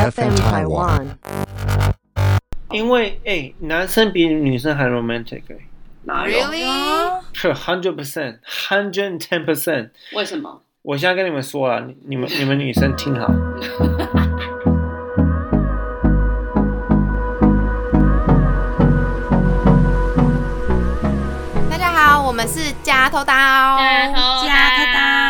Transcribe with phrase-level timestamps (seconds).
[0.00, 1.06] FM Taiwan。
[2.70, 5.56] 因为哎、男生比女生还 romantic 哎、
[6.04, 7.20] 哪有？Really？
[7.32, 9.90] 是 hundred percent hundred ten percent。
[10.14, 10.62] 为什么？
[10.82, 13.26] 我现在跟你们说了，你你们你们女生听好，
[21.68, 23.34] 大家好，我们是加头刀。
[23.34, 25.29] 夹头刀夹头刀。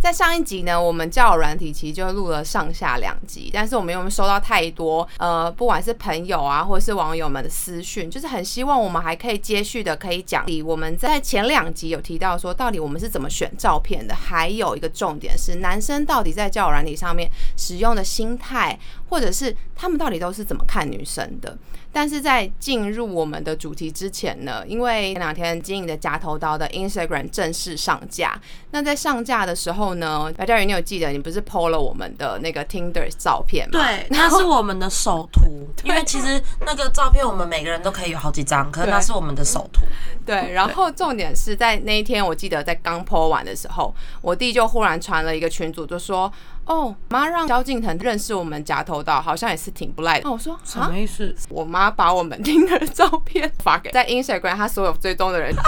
[0.00, 10.46] 在上一集呢，我们交友软体其实就录了上下两集，但是我们有没收到太多呃，不管是朋友啊，或者是网友们的私讯，就是很希望我们还可以接续的可以讲。
[10.64, 21.58] 我们在前两集有提到说，到底我们是怎么选照片的，还有一个重点是男生到底在交友软体上面使用的心态，或者是他们到底都是怎么看女生的。
[21.92, 28.38] 但是在进入我们的主题之前呢，因为前两天经营的夹头刀的 Instagram 正式上架，
[28.70, 33.80] 那在上架的时候呢，白嘉宇，你有记得你不是 PO 了我们的那个 Tinder 照片吗？
[33.80, 35.40] 对， 那是我们的首图，
[35.84, 39.80] 因为其实那个照片我们每个人都可以有好几张，可是那是我们的首图。
[40.26, 46.30] 对，然后重点是在那一天，我记得在刚 PO 完的时候，我弟就忽然传了一个群组，就说
[46.68, 51.34] ：“哦，妈让萧敬腾认识我们夹头道，好像也是挺不赖的。”那我说：“什么，意思？
[51.48, 55.52] 我妈把我们听的照片 发给在 Instagram 她所有追踪的人，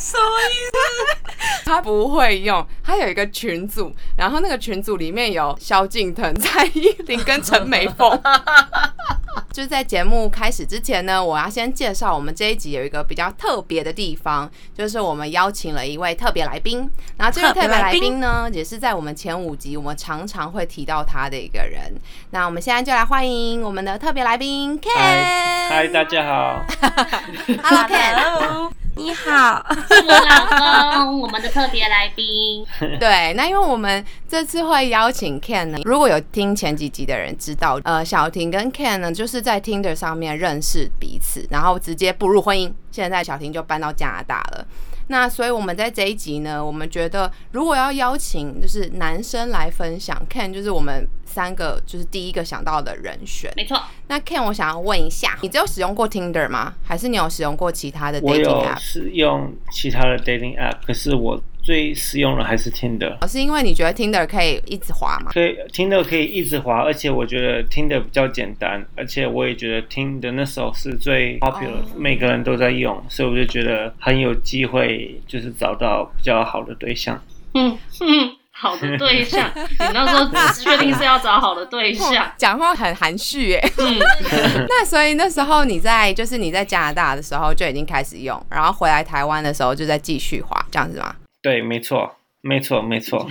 [0.00, 0.78] 什么意思？
[1.64, 8.08] 他不会用，他有一个群组，然后那个群组里面有萧敬腾、蔡依林跟陈美凤。
[9.58, 16.88] 就是在节目开始之前呢，我要先介绍我们这一集有一个比较特别的地方，就是我们邀请了一位特别来宾。
[17.16, 21.92] 然后这位特别来宾呢，也是在我们前五集我们常常会提到他的一个人。
[22.30, 24.90] 那我们现在就来欢迎我们的特别来宾 Ken。
[24.94, 26.64] 嗨嗨，大家好，
[27.60, 28.70] Hello Ken。
[28.98, 29.64] 你好。
[29.88, 32.66] 是我老公，我们的特别来宾。
[32.98, 42.72] 对，那因为我们这次会邀请 Ken 呢，如果有听前几集的人知道，呃，小婷跟 Ken 呢，就是在 Tinder 上面认识彼此，然后直接步入婚姻。
[42.90, 44.66] 现在小婷就搬到加拿大了。
[45.08, 53.52] 那所以我们在这一集呢，我们觉得如果要邀请就是男生来分享，Ken 就是我们三个就是第一个想到的人选。
[53.56, 56.74] 没错，那 Ken，我想要问一下，你只有使用过 Tinder 吗？
[56.82, 58.78] 还是你有使用过其他的 dating app？
[58.78, 63.28] 使用其他的 dating app，可是我最实用的还是 Tinder。
[63.28, 65.30] 是因为你觉得 Tinder 可以一直滑吗？
[65.34, 77.22] 可以听的可以一直滑，而且我觉得 Tinder 比较简单，而且我也觉得听的那时候是最 popular，、每个人都在用，所以我就觉得很有机会，就是找到比较好的对象。
[77.52, 80.26] 嗯嗯，好的对象，你那时候
[80.64, 82.32] 确定是要找好的对象？
[82.38, 83.72] 讲话很含蓄耶。
[83.76, 83.98] 嗯，
[84.70, 91.14] 那所以那时候你在就是你在加拿大的时候就已经开始用，然后回来台湾的时候就在继续滑，这样子吗？
[91.48, 93.26] 对，没错，没错，没错。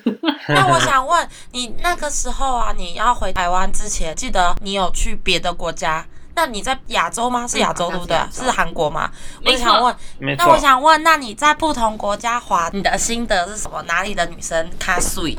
[0.48, 6.06] 那我想问你，那个时候啊，你要回台湾之前，记得你有去别的国家？
[6.38, 7.44] 那你在亚洲吗？
[7.48, 8.16] 是亚洲、嗯对不对？
[8.30, 9.10] 是韩国吗？
[9.44, 13.82] 我想问，那我，想问，那你在不同国家滑，你的心得是什么？
[13.88, 15.36] 哪里的女生卡水？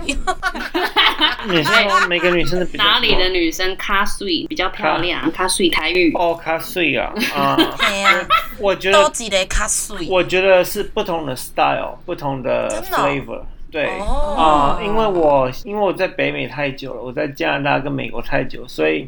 [1.48, 5.22] 你是说每个女生的比哪里的女生卡水比较漂亮？
[5.32, 6.12] 卡水台语。
[6.18, 7.56] 哦，卡碎啊啊！
[7.56, 8.28] 对呀，
[8.60, 10.06] 我觉得，都几个卡水。
[10.10, 13.42] 我觉得是不同的 style，不同的 flavor。
[13.72, 19.08] 对哦啊、因为我因为我在北美太久了，我在加拿大跟美国太久，所以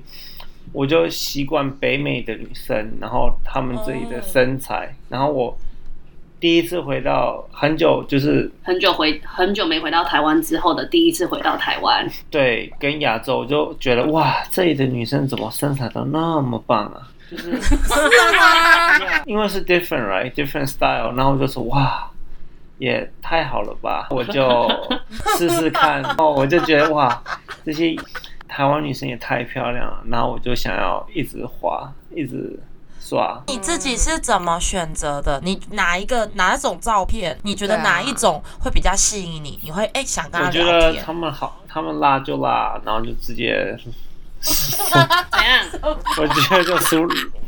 [0.73, 5.57] 我就习惯北美的女生，然后她们这里的身材，然后我
[6.39, 17.07] 第一次回到很久，就是很久回很久没回到台湾之后的第一次回到台湾，对跟亚洲，我就觉得哇，这里的女生怎么身材都那么棒啊！
[17.29, 17.51] 就是。
[19.25, 22.09] 因为是 different right different style，然后我就说哇，
[22.79, 24.69] 也太好了吧，我就
[25.37, 27.21] 试试看，然后我就觉得哇，
[27.63, 27.95] 这些
[28.53, 32.59] 台湾女生也太漂亮了，然后我就想要一直滑，一直
[32.99, 33.41] 刷。
[33.47, 35.39] 你自己是怎么选择的？
[35.41, 37.39] 你哪一个哪一种照片？
[37.43, 39.57] 你觉得哪一种会比较吸引你？
[39.63, 40.61] 你会哎、想跟他我觉？
[40.65, 43.73] 得他们好，他们拉就拉，然后就直接，
[44.41, 45.65] 怎样？
[46.17, 47.07] 我觉得就输，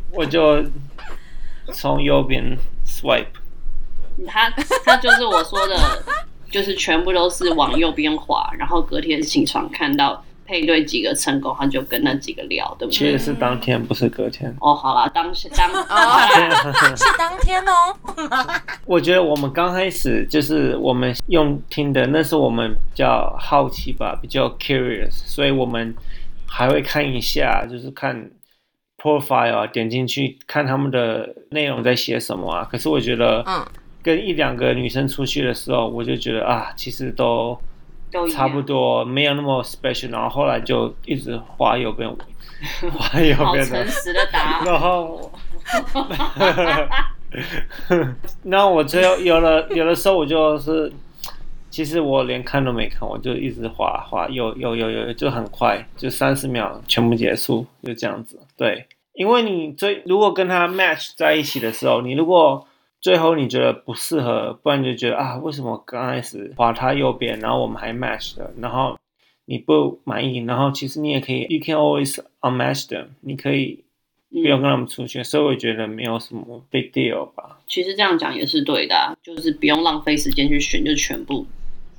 [0.09, 0.63] 我就
[1.73, 2.57] 从右边
[2.88, 3.25] swipe。
[4.25, 4.50] 他
[4.85, 5.75] 他就是我说的，
[6.50, 12.97] 就是全部都是往右边滑，然后隔天起床看到配对几个成功，他就跟那几个聊，对不对？
[12.97, 14.53] 其实是当天，不是隔天。
[14.59, 16.19] 哦，好啦，当时当哦，
[16.95, 17.95] 是当天哦。
[18.85, 25.95] 我觉得我们刚开始就是我们用听的，那是我们比较好奇吧，比较 curious，所以我们
[26.47, 28.29] 还会看一下，就是看
[29.01, 32.67] profile 啊，点进去看他们的内容在写什么啊。
[32.71, 33.65] 可是我觉得，嗯，
[34.01, 37.57] 跟一两个女生出去的时候，我就觉得啊，其实都
[38.13, 42.07] 都差不多，没有那么 special，然后后来就一直滑右边，
[42.92, 44.65] 滑右边的，诚实的答案。
[44.65, 45.31] 然后，
[48.44, 50.94] 那我最后有了有的时候我就是，
[51.69, 58.39] 其实我连看都没看，我就一直滑滑，有有有有，就很快，就三十秒全部结束，就这样子。
[58.56, 62.68] 对，因为你最如果跟他 match 在一起的时候，你如果
[63.03, 68.97] 最后你觉得不适合，不然你就觉得啊，为什么刚开始滑他右边，然后我们还 match 的，然后
[69.44, 73.83] 你不满意，然后其实你也可以，you can always unmatch them，你可以
[74.29, 77.59] 不用跟他们出去，所以我觉得没有什么 big deal 吧。
[77.67, 81.45] 其实这样讲也是对的、啊，就是不用浪费时间去选，就全部，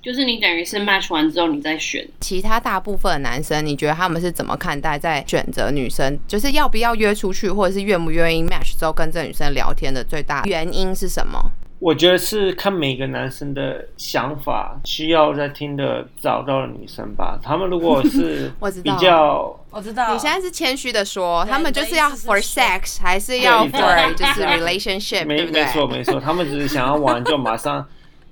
[0.04, 2.06] 就是你等于是 match 完之后你再选。
[2.20, 11.40] 其他大部分的男生，你觉得他们是怎么看待在选择女生，就是要不要约出去，或者是愿不愿意 match 之后跟这个女生聊天的最大原因是什么？
[11.80, 17.38] 我觉得是看每个男生的想法，需要在听的找到的女生吧。
[17.42, 20.12] 他们如果是 我知道比较我知道。
[20.12, 25.64] 你现在是谦虚的说，他们就是要 for sex，还是要 for 就是 relationship，没对不对？
[25.64, 27.86] 没错没错，他们只是想要玩，就马上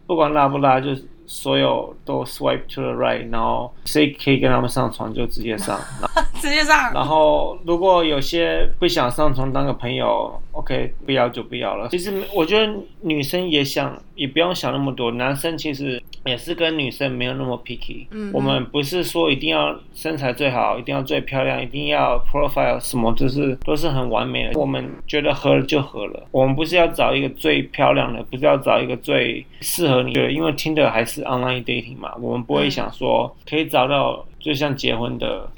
[0.07, 0.95] 不管拉不拉，就
[1.33, 5.81] 所有都 swipe to the right，然后谁可以跟他们上床就直接上。
[6.43, 6.93] 直接上。
[6.93, 11.89] 然后如果有些不想上床当个朋友，OK，不要就不要了。
[11.89, 12.71] 其实我觉得
[13.01, 15.11] 女生也想，也不用想那么多。
[15.13, 18.07] 男生其实也是跟女生没有那么 picky。
[18.11, 24.59] 嗯我们不是说一定要身材最好，一定要最漂亮，一定要 profile 什么，就是都是很完美的。
[24.59, 26.27] 我们觉得合了就合了。
[26.31, 32.13] 我们不是要找一个最漂亮的，不是要找一个最适合你的，因为听的还是 online dating 嘛。
[32.21, 35.49] 我们不会想说可以找到就像结婚的。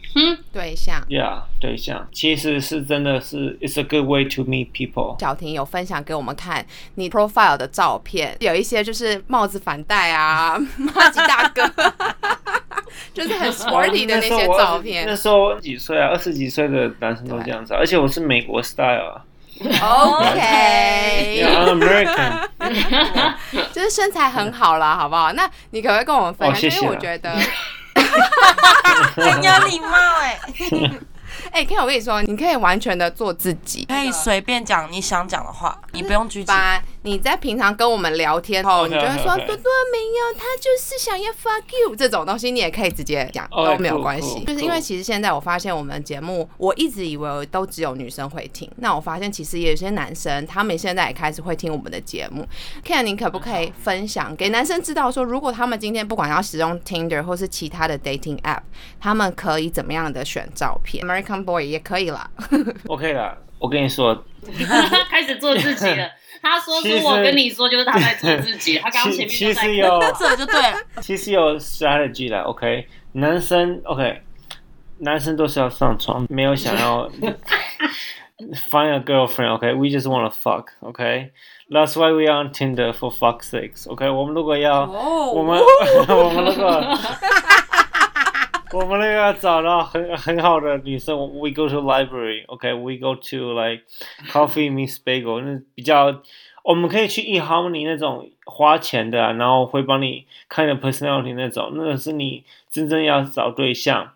[0.53, 1.03] 对象。
[1.09, 5.19] Yeah，对象其实是真的是，it's a good way to meet people。
[5.21, 6.65] 小婷有分享给我们看
[6.95, 11.69] 你 profile 的照片，有一些就是帽子反戴啊， 马吉大哥，
[13.13, 15.17] 就是很 sporty 的那些照片那片。
[15.17, 16.11] 时候我几岁啊？
[16.11, 19.25] 二十几岁的男生都这样子啊，而且我是美国 style 啊
[19.61, 22.49] OK，，Yeah，I'm American。
[23.73, 25.33] 就是身材很好啦，好不好？
[25.33, 26.71] 那你可不可以跟我们分享？
[26.71, 27.35] 因为我觉得，
[29.17, 30.39] 很有礼貌 哎，
[31.53, 33.85] 哎、看我跟你说，你可以完全的做自己。
[33.87, 36.47] 可以随便讲你想讲的话，你不用拘谨。
[36.47, 44.43] 把你在平常跟我们聊天后，你就会说多多没有，他就是想要 fuck you 这种东西，你也可以直接讲都没有关系。
[44.45, 52.49] 就是因为其实现在我发现我们节目，我一直以为都只有女生会听，那我发现其实也有些男生，他们现在也开始会听我们的节目。
[52.83, 58.63] Ken，你可不可以分享给男生知道说，如果他们今天不管要使用 Tinder 或是其他的 dating app，
[58.99, 62.31] 他们可以怎么样的选照片？American Boy 也可以啦。
[62.89, 64.25] OK 啦，我跟你说，
[65.11, 66.09] 开始做自己了。
[66.45, 68.77] 他说是我跟你说，就是他在做自己。
[68.79, 72.43] 他刚刚前面就在其实有，这就对了，其实有 strategy 的。
[72.43, 74.21] OK，男生 OK，
[74.99, 77.11] 男生都是要上床，没有想要
[78.71, 79.55] find a girlfriend。
[79.55, 80.67] OK，we、just want to fuck。
[80.81, 83.91] OK，that's why we are on Tinder for fuck's sakes。
[83.91, 84.83] OK，我们如果要。
[85.35, 85.59] 我们
[86.09, 86.99] 我们那个，
[88.74, 93.84] 我们那个找到很很好的女生我，we go to library，OK，we、go to like
[94.32, 96.22] coffee meets bagel，那比较，
[96.64, 104.14] 我们可以去 e harmony 那种花钱的、啊，然后会帮你看你的 personality 那种，那个是你真正要找对象。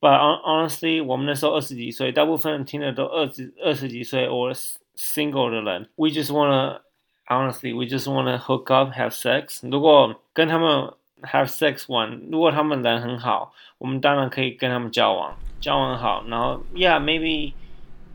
[0.00, 4.50] But hon- honestly，我们那时候二十几岁，大部分人听的都二十二十几岁或
[4.96, 6.80] single 的人，we just wanna
[7.26, 9.68] honestly we just wanna hook up have sex。
[9.70, 10.92] 如果跟他们
[11.23, 17.53] have sex one，，如果他们人很好，我们当然可以跟他们交往，交往好，然后 yeah maybe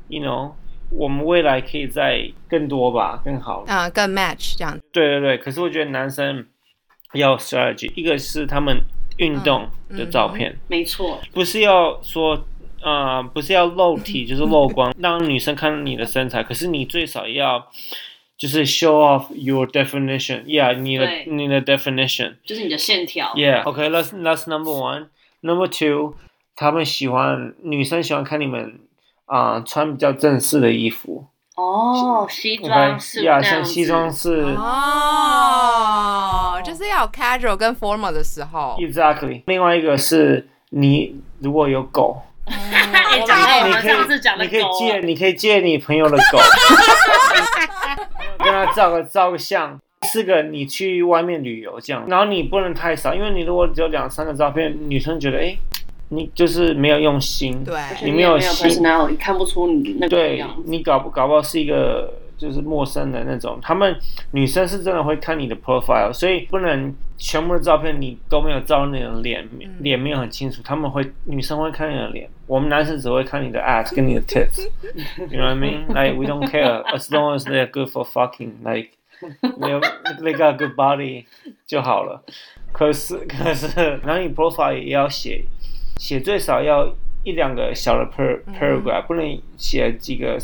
[0.08, 0.52] you know
[0.90, 3.64] 我们未来可以再更多吧，更好。
[3.66, 4.78] 嗯、更 match 这样。
[4.90, 6.46] 对对对，可是我觉得男生
[7.12, 8.80] 要 strategy，一个是他们
[9.18, 10.58] 运动的照片。
[10.66, 12.42] 没错，不是要说，
[12.80, 16.42] 呃，不是要露体，就是 露光，让女生看到你的身材。
[16.42, 17.68] 可是你最少要，
[18.37, 23.33] 就是 show off your definition，yeah，你的对你的 definition，yeah，OK，that's、就是你的线条。
[23.35, 26.15] that's that's number one。Number two，
[26.55, 28.79] 他们喜欢女生喜欢看你们
[29.25, 34.41] 啊、穿比较正式的衣服哦，西，OK，装是呀，那样子像西装是。
[34.57, 38.75] 哦，就是要有 casual 跟 formal 的时候。
[38.79, 39.43] Exactly。
[39.47, 42.21] 另外一个是你如果有狗，
[43.10, 46.38] 哎讲到我们你可以上次讲的你可以狗，借你可以借你朋友的狗，
[48.38, 55.58] 跟他照个照个相，四个你去外面旅游这样，然后你不能太少，因为你如果只有两三个照片，女生觉得哎、诶
[56.10, 60.62] 你就是没有用心，对，你没有没有心 personality，看不出你那个对样子。
[60.66, 63.94] 你搞不搞不好是一个就是陌生的那种，他们
[64.30, 69.46] 女生是真的会看你的 profile，所以不能全部的照片你都没有照你的脸，
[69.80, 75.88] 脸没有很清楚，他们会女生会看你的脸，我们男生只会看你的 ass 跟你的 tits，you know what I mean?
[75.88, 78.90] Like we don't care as long as they're good for fucking like
[79.42, 79.80] they
[80.22, 81.24] they got a good body
[81.66, 82.22] 就好了。
[82.70, 85.44] 可是可是，然后你 profile 也要写
[85.96, 86.88] 写最少要
[87.24, 90.38] 一两个小的 per paragraph，不能写几个。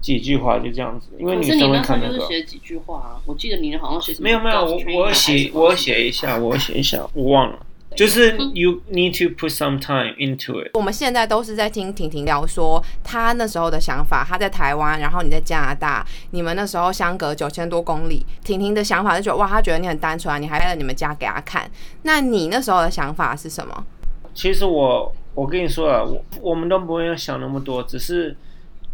[0.00, 2.24] 几句话就这样子，因为女生会看那个。
[2.26, 3.18] 写几句话啊？
[3.26, 4.24] 我记得你好像写什么？
[4.24, 7.58] 没有没有，我我写我写一下，我写一下，我忘了。
[7.96, 10.70] 就是 you need to put some time into it。
[10.74, 18.24] 我们现在都是在听婷婷聊说她那时候的想法，她在台湾，然后你在加拿大，你们那时候相隔九千多公里。
[18.44, 21.70] 婷婷的想法就觉得哇，她觉得你很单纯啊，你还在你们家给她看。
[22.02, 23.86] 那你那时候的想法是什么？
[24.34, 28.36] 其实我我跟你说啊，我我们都不用想那么多，只是。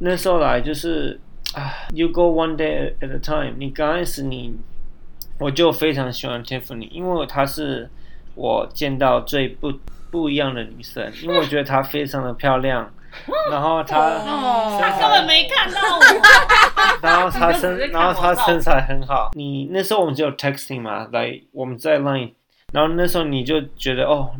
[0.05, 1.21] 那时候来就是
[1.55, 3.55] 啊，You go one day at a time。
[3.57, 4.57] 你刚开始你，
[5.39, 7.89] 我就非常喜欢 Tiffany，因为她是
[8.35, 9.73] 我见到最不
[10.11, 12.93] 不一样的女生，因为我觉得她非常的漂亮，
[13.49, 14.19] 然后她
[14.81, 16.03] 她根本没看到我，
[17.01, 19.31] 然后她身然后她身材很好。
[19.35, 22.33] 你那时候我们只有 texting 嘛，来我们在 line，
[22.73, 24.31] 然后那时候你就觉得哦，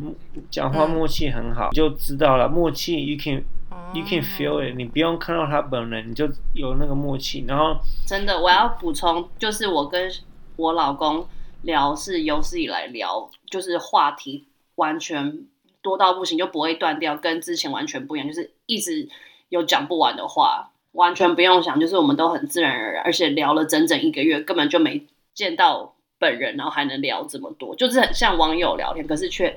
[0.51, 3.45] 讲话默契很好，就知道了默契，you can。
[3.93, 7.45] You can feel it，你不用看到他本人，你就有那个默契。
[7.47, 7.77] 然后
[8.07, 10.11] 真的，我要补充，就是我跟
[10.55, 11.27] 我老公
[11.61, 15.45] 聊是有史以来聊，就是话题完全
[15.83, 19.07] 多到不行，就不会断掉，跟之前完全不一样，就是一直
[19.49, 29.55] 有讲不完的话，完全不用想，就是我们都很自然而然，而且聊了整整一个月，根本就没见到本人，然后还能聊这么多，就是很像网友聊天，可是却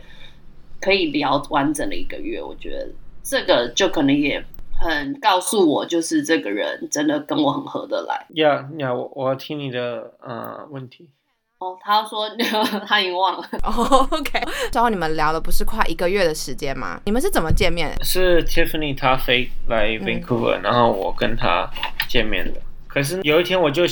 [0.78, 2.90] 可以聊完整的一个月，我觉得。
[3.28, 4.44] 这个就可能也
[4.78, 8.26] 很告诉我，就是这个人真的跟我很合得来。
[8.34, 11.10] 呀呀，我我要听你的呃问题。
[11.58, 12.28] 哦，他说
[12.86, 13.48] 他已经忘了。
[13.64, 14.40] 哦，OK。
[14.70, 17.00] 之后你们聊了不是快一个月的时间吗？
[17.06, 17.92] 你们是怎么见面？
[18.04, 21.68] 是 Tiffany 她飞来 Vancouver，然后我跟她
[22.08, 22.60] 见面的。
[22.86, 23.82] 可是有一天我就。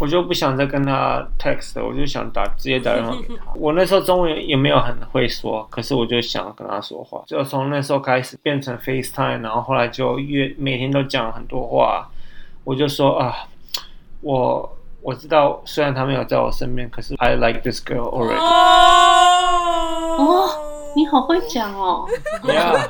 [0.00, 3.44] 我就不想再跟他 text，我就想打直接打电话给他。
[3.54, 7.22] 我那时候中文也没有很会说，可是我就想跟他说话。
[7.26, 12.08] 就从那时候开始变成 FaceTime，然后后来就越每天都讲很多话。
[12.64, 13.34] 我就说啊，
[14.20, 18.40] 我我知道，虽然他没有在我身边，可是 I like this girl already。
[20.16, 20.48] 哦，
[20.96, 22.08] 你好会讲哦。
[22.42, 22.88] Yeah。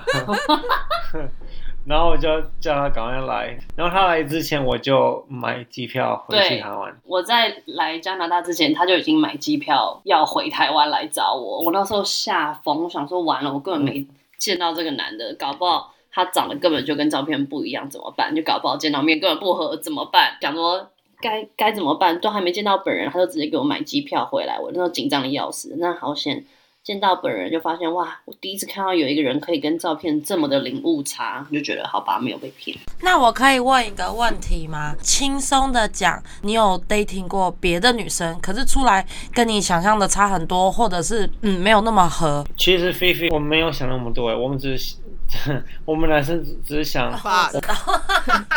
[1.87, 2.29] 然后我就
[2.61, 6.99] 叫他赶快来，然后他来之前我就买机票回去台湾。
[7.05, 11.61] 我在来加拿大之前，他就已经买机票要回台湾来找我。
[11.61, 14.07] 我那时候吓疯，我想说完了，我根本没
[14.38, 18.35] 见到这个男的，搞不好他长得根本就跟照片不一样，怎么办？
[18.35, 20.38] 就搞不好见到面根本不合，怎么办？
[20.41, 20.88] 想说
[21.21, 22.19] 该该怎么办？
[22.19, 24.59] 都还没见到本人，他就直接给我买机票回来。
[24.59, 26.47] 我那时候紧张的要死，那好险。
[26.85, 32.76] 见到本人就发现哇，我第一次看到有一个人可以跟照片这么的零误差，就觉得好吧，没有被骗。
[33.00, 34.95] 那我可以问一个问题吗？
[35.00, 42.45] 轻松的讲，你有 dating 过别的女生，可是出来跟你想象的差很多，或者是嗯没有那么合？
[42.59, 44.97] 其实菲菲我们没有想那么多，我们只是
[45.87, 47.11] 我们男生只是想，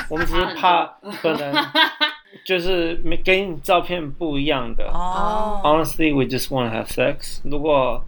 [0.10, 0.86] 我们只是怕
[1.22, 1.56] 可能
[2.44, 4.84] 就是没跟照片不一样的。
[4.92, 7.40] 哦，Honestly, we just want to have sex.
[7.44, 8.04] 如果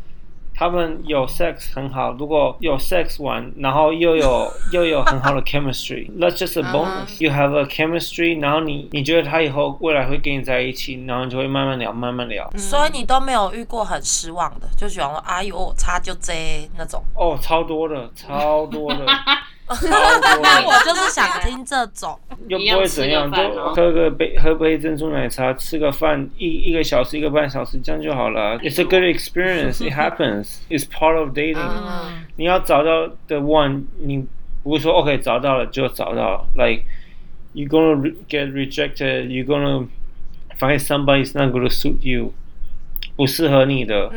[0.59, 7.23] 他们有 sex 很好，如果有 sex 玩，然后又有 又有很好的 chemistry，that's just a bonus.
[7.23, 12.51] You have a chemistry，然后你你觉得他以后未来会跟你在一起，然后你就会慢慢聊，慢慢聊。
[12.57, 16.33] 所以你都没有遇过很失望的，就喜欢说哎呦差就这
[16.77, 17.01] 那种。
[17.15, 19.05] 哦，超多的，超多的。
[19.69, 23.37] 那我就是想听这种，又不会怎样，就
[23.75, 28.57] 喝个杯，喝杯珍珠奶茶，吃个饭，一一个小时，一个半小时，这样就好了。
[28.59, 29.79] It's a good experience.
[29.79, 30.57] It happens.
[30.69, 31.59] It's part of dating.
[32.35, 34.25] 你要找到 the one，你
[34.63, 36.85] 不会说 OK 找到了就找到了，like
[37.53, 39.27] you're gonna get rejected.
[39.27, 39.87] You're gonna
[40.57, 42.33] find somebody is not gonna suit you，
[43.15, 44.09] 不适合你的。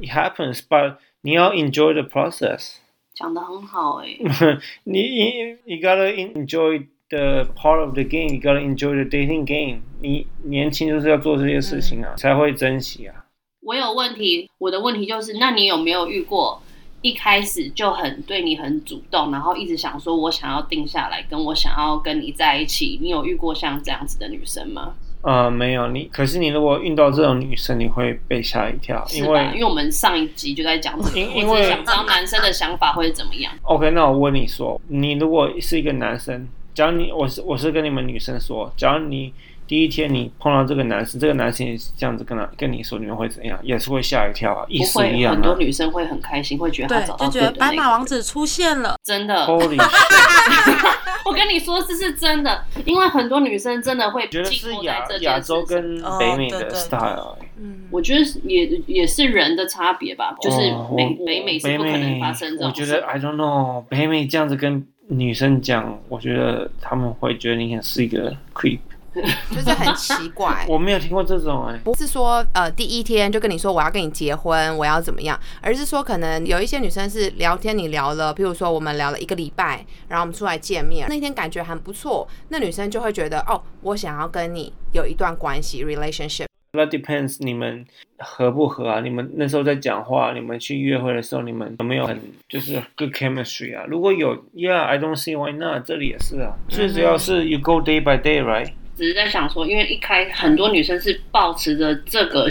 [0.00, 2.76] It happens, but 你要 enjoy the process.
[3.14, 4.08] 讲的很好哎，
[4.84, 5.32] 你你
[5.64, 9.82] 你 gotta enjoy the part of the game, you gotta enjoy the dating game。
[10.00, 13.24] 你年轻就是要做这些事情啊，才会珍惜啊。
[13.62, 16.60] 我有问题，我的问题就是，那你有没有遇过
[17.02, 22.98] 一开始就很对你很主动，然后一直想说我想要定下来，跟我想要跟你在一起？
[23.00, 24.94] 你有遇过像这样子的女生吗？
[25.24, 33.50] 呃，没有你，可是你如果遇到这种女生，你会被吓一跳，因为因为我们上一集就在讲，因因为想知道男生的想法会怎么样。
[33.62, 39.32] OK，那我问你说，你如果是一个男生，假如你我是我是跟你们女生说，假如你
[39.66, 43.58] 第一天你碰到这个男生，这个男生也是这样子跟他跟你说，你们会怎样？
[43.62, 45.56] 也是会吓一跳啊，意不会，思一样很多啊。
[45.58, 47.72] 女生会很开心，会觉得她对，找到就觉得白。
[47.74, 48.96] 马王子出现了。
[49.02, 49.78] 真的，Holy
[51.24, 60.58] 我跟你说这是真的，因为很多女生真的会觉得是亚这亚洲跟哦北美的 style，嗯，我觉得也也是人的差别吧，就是
[60.94, 62.82] 美北、美是北不可能美发生这种事。
[62.82, 68.80] 我觉得 I don't know，北美这样子跟女生讲，我觉得他们会觉得你很是一个 creep。
[69.54, 70.64] 就是很奇怪。
[70.68, 86.46] 我没有听过这种哎、不是说呃第一天就跟你说我要跟你结婚，我要怎么样，而是说可能有一些女生是聊天你聊了，譬如说我们聊了一个礼拜，然后我们出来见面，那天感觉很不错，那女生就会觉得哦，我想要跟你有一段关系 relationship。
[86.76, 87.86] 那 depends 你们
[88.18, 89.00] 合不合啊？
[89.00, 93.84] 你们那时候在讲话，你们去约会的时候，你们有没有很就是 good chemistry 啊？
[93.86, 95.86] 如果有，Yeah，I don't see why not。
[95.86, 98.72] 这里也是啊，最主要是 you go day by day，right？
[98.96, 102.48] 只是在想说，因为一开很多女生是抱持着这个，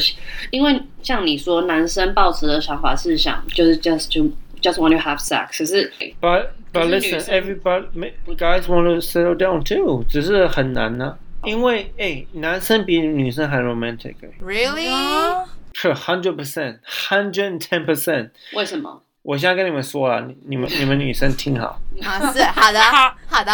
[0.52, 4.32] 因为像你说，男生抱持的想法是想就是 just to
[4.62, 7.88] just want to have sex，可是 But but listen, everybody
[8.38, 14.90] guys want to settle down too，只是很难呢、因为哎、男生比女生还 romantic，哎 Really？
[14.90, 18.30] 啊是 hundred percent, hundred and ten percent。
[18.54, 19.02] 为什么？
[19.24, 23.52] 我现在跟你们说了，你你们你们女生听好，啊，是好的，好好的，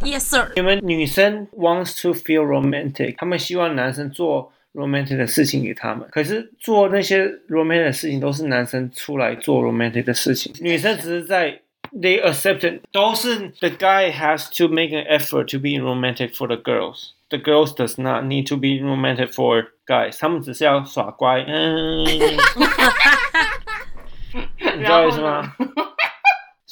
[0.00, 0.50] ，Yes sir。
[0.56, 6.08] 你们女生 wants to feel romantic，她们希望男生做 romantic 的事情给他们。
[6.10, 11.60] 可是做那些 romantic 的事情都是男生出来做 romantic 的事情，女生只是在
[11.92, 16.56] they accept it，都是 the guy has to make an effort to be romantic for the
[16.56, 22.04] girls。The girls does not need to be romantic for guys，他们只是要耍乖，嗯，
[24.76, 25.54] 你知道意思吗？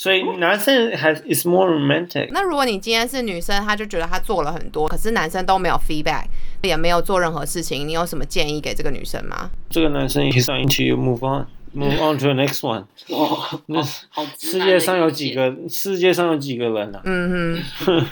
[0.06, 2.30] 所以男生 has is more romantic。
[2.32, 6.26] 那如果你今天是女生，她就觉得她做了很多，可是男生都没有 feedback，
[6.62, 9.50] 也没有做任何事情，你有什么建议给这个女生吗？
[9.68, 12.84] 这个男生 he's not into you, move on, move on to the next one。
[13.10, 15.10] 哦，那世界上有？
[15.10, 15.52] 几个？
[15.68, 18.06] 世界上有几个人啊嗯哼？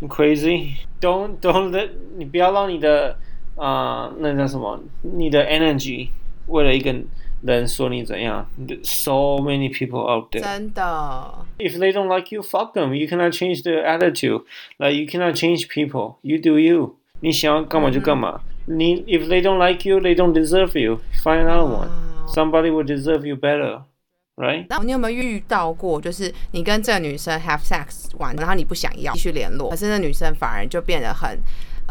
[0.08, 0.72] Crazy!
[1.00, 3.16] Don't don't let 你不要让你的
[3.56, 4.78] 啊、呃那叫什么？
[5.00, 6.08] 你的 energy
[6.48, 6.94] 为了一个
[7.41, 8.49] 人说你怎样？
[8.83, 10.41] So many people out there.
[10.41, 12.93] 真的， If they don't like you, fuck them.
[12.95, 14.43] You cannot change their attitude.
[14.77, 16.15] Like you cannot change people.
[16.21, 16.95] You do you.
[17.21, 18.41] 你想要干嘛就干嘛。
[18.65, 20.99] 你 If they don't like you, they don't deserve you.
[21.23, 21.87] Find another one.
[21.87, 23.83] 哇 Somebody will deserve you better,
[24.35, 24.65] right?
[24.67, 31.39] 那你有没有遇到过，就是你跟这个女生 have sex 完，然后你不想要继续联络，可是那女生反而就变得很，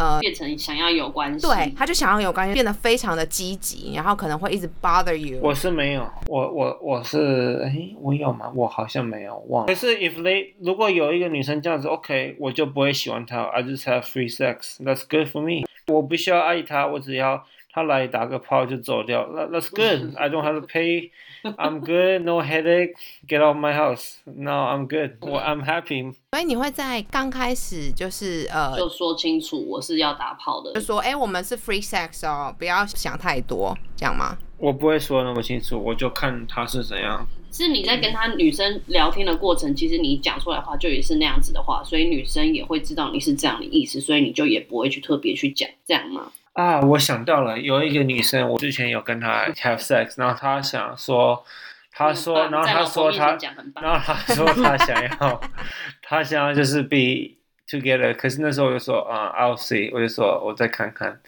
[0.01, 5.39] 呃，变成想要有关系，对，他就想要有关系，变得非常的积极，然后可能会一直 bother you。
[5.43, 8.51] 我是没有，我我我是，哎，我有吗？
[8.55, 9.67] 我好像没有，忘了。
[9.67, 13.43] 可是 if they 如果有一个女生这样子，OK，我就不会喜欢她。
[13.43, 14.77] I just have free sex.
[14.79, 15.67] That's good for me.
[15.87, 19.23] 我不需要爱她，我只要她来打个炮就走掉。
[19.27, 20.15] That, that's good.
[20.17, 21.11] I don't have to pay.
[21.57, 22.23] I'm good.
[22.23, 22.93] No headache.
[23.27, 24.17] Get out of my house.
[24.25, 25.17] Now I'm good.
[25.21, 26.13] 我 I'm happy.
[26.31, 34.37] 所以你会在刚开始就是呃，就说清楚我是要打炮的就，说，哎、我们是 free sex 哦，不要想太多，这样吗？
[34.57, 37.25] 我不会说那么清楚，我就看他是怎样。
[37.51, 46.31] 是你在跟他女生聊天的过程，其实你讲出来的话就也是那样子的话，所以女生也会知道你是这样的意思，所以你就也不会去特别去讲这样吗？
[46.53, 51.43] 啊，我想到了，有一个女生，我之前有跟她 have sex，然后她想说，
[51.91, 53.37] 她说，然后她说她
[53.81, 55.41] 然后她说她想要，
[56.03, 57.37] 她想要就是 be
[57.67, 61.19] together，可是那时候我就说啊、i l l see，我就说我再看看，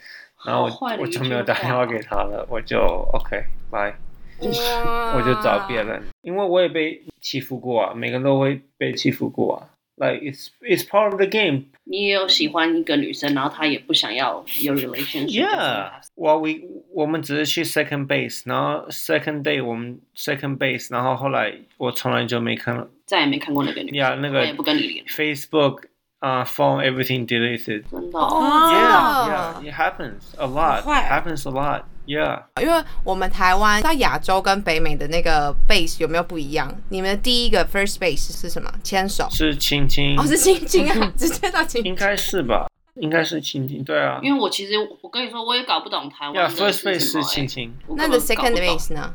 [0.45, 2.79] 然后我就没有打电话话给她了，我就
[3.13, 3.93] OK bye，
[4.43, 5.81] 哇我就找别。
[5.81, 9.69] 人，因为我也被欺负过啊，每个人都会被欺负过啊
[10.02, 11.64] ，like it's it's part of the game。
[11.84, 16.60] 你也有喜欢一个女生，然后她也不想要有 relationship， Yeah，我 we
[16.92, 25.84] 我们只是去 second base，然后 second day 我们 second base，然后后来我从来就没看再也没看过那个女生，呀那个我也不跟你联络， Facebook
[26.18, 27.84] 啊、phone everything deleted。
[27.90, 30.82] 真的哦哦、 Yeah, yeah, it happens a lot.
[30.82, 31.84] 好坏 Happens a lot.
[32.05, 32.43] Yeah.
[32.61, 36.69] 因为我们台湾在亚洲跟北美的那个 base 有没有不一样？
[36.89, 38.69] 你们的第一个 first base 是什么？
[38.83, 39.27] 牵手？
[39.31, 40.19] 是亲亲。
[40.19, 42.67] 哦，是亲亲啊， 直接到亲应该是吧？
[42.95, 43.83] 应该是亲亲。
[43.83, 44.19] 对啊。
[44.21, 46.99] 因为我其实我跟你说，我也搞不懂台湾 Yeah, 的 first base。
[46.99, 47.73] 是亲亲。
[47.95, 49.13] 那 the second base 呢？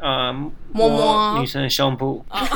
[0.00, 0.32] 呃，
[0.72, 2.24] 摸摸女生的胸部。
[2.28, 2.38] 哦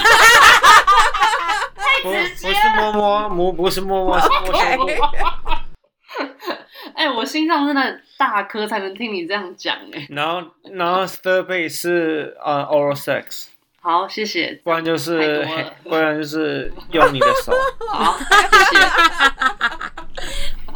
[2.03, 2.17] 不不
[2.53, 4.87] 是摸摸摸，不是摸摸， 是摸胸部。
[6.97, 13.49] 哎、我心脏真的大颗，才能听你这样讲哎、然后然后 third base 是呃 oral sex。
[13.81, 14.59] 好，谢谢。
[14.65, 15.47] 不然就是
[15.85, 17.53] 不然就是用你的手。
[17.93, 18.25] 好，谢
[18.75, 18.87] 谢。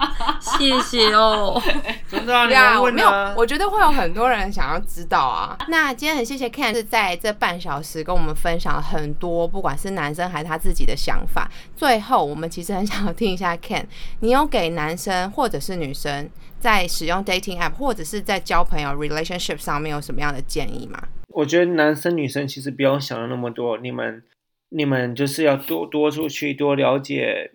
[0.40, 1.60] 谢谢哦。
[2.08, 3.08] 真的啊，你对啊，我没有。
[3.36, 5.56] 我觉得会有很多人想要知道啊。
[5.68, 11.50] 那今天很谢谢 Ken 是在这半小时跟我们分享了很多，不管是男生还是他自己的想法。
[11.76, 13.84] 最后，我们其实很想要听一下 Ken，
[14.20, 21.00] 你有给男生或者是女生在使用 dating app 或者是在交朋友 relationship 上面有什么样的建议吗？
[21.28, 24.22] 我觉得男生女生其实不用想的那么多，你们
[24.70, 27.52] 你们就是要多多出去，多了解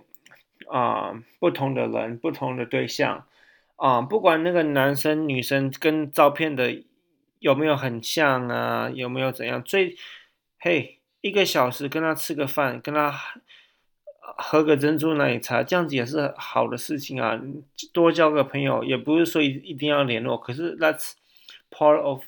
[0.69, 3.25] 啊、不同的人、不同的对象
[3.77, 6.81] 啊、不管那个男生女生跟照片的
[7.39, 9.95] 有没有很像啊，有没有怎样，最
[10.59, 13.13] 嘿一个小时跟他吃个饭，跟他
[14.37, 17.39] 喝个珍珠奶茶，这样子也是好的事情啊。
[17.93, 21.11] 多交个朋友，也不是说一一定要联络，可是 that's
[21.69, 22.23] part of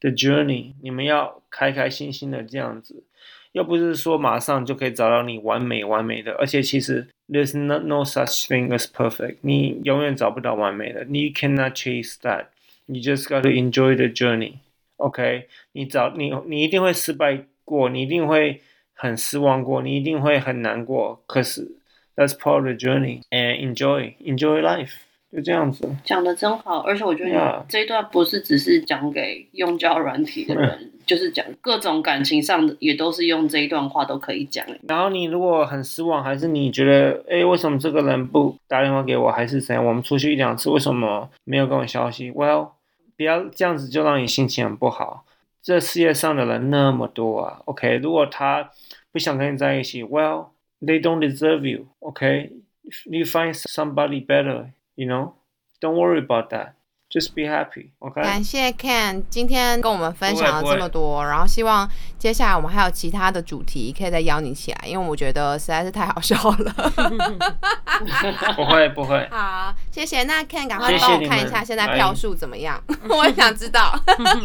[0.00, 3.04] the journey，你们要开开心心的这样子，
[3.52, 12.45] 又不是说马上就可以找到你完美完美的，而且其实 there's no no such thing as perfect，你永远找不到完美的，你 cannot chase that，
[12.85, 18.61] 你 just got to enjoy the journey，OK，、你找你你一定会失败过，你一定会
[18.93, 21.77] 很失望过，你一定会很难过，可是
[22.15, 24.91] that's part of the journey and enjoy enjoy life，
[25.31, 25.89] 就这样子。
[26.03, 34.64] 讲的真好，而且我觉得 Yeah 你这一段不是只是讲给用交友软体的人， 就是讲各种感情上的，也都是用这一段话都可以讲。
[34.86, 39.84] 然后你如果很失望，还是你觉得，哎，为什么这个人不打电话给我，还是怎样？
[39.84, 42.68] 我们出去一两次，为什么没有跟我消息？Well，
[43.16, 45.24] 不要这样子就让你心情很不好。
[45.62, 47.96] 这世界上的人那么多啊，OK？
[47.96, 48.70] 如果他
[49.10, 51.86] 不想跟你在一起，Well，they don't deserve you。
[52.00, 56.72] OK？You find somebody better，you know？Don't worry about that.
[57.10, 57.88] Just be happy.
[58.00, 58.20] OK？
[58.20, 66.74] 感谢 Ken 今天跟我们分享了这么多，然后希望接下来我们还有其他的主题可以再邀你起来，因为我觉得实在是太好笑了。
[68.54, 69.26] 不会不会。
[69.30, 70.22] 好，谢谢。
[70.24, 73.98] 那 Ken 赶快帮我看一下现在票数怎么样， 我也想知道。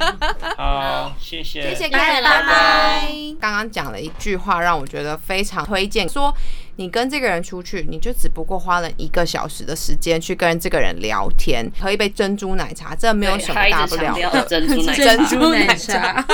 [0.56, 1.76] 好，谢谢。
[1.76, 3.12] 谢谢 Ken，拜拜拜。
[3.41, 6.34] 刚刚讲了一句话，让我觉得非常推荐，说
[6.78, 14.44] 你跟这个人出去，你就只不过花了一个小时的时间去跟这个人聊天，喝一杯珍珠奶茶，这没有什么大不了的。
[14.50, 16.26] 珍珠奶茶，珍珠奶茶，